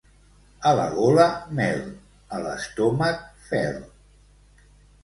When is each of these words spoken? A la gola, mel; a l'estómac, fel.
A 0.69 0.71
la 0.79 0.85
gola, 0.95 1.27
mel; 1.59 1.85
a 2.39 2.43
l'estómac, 2.47 3.23
fel. 3.53 3.81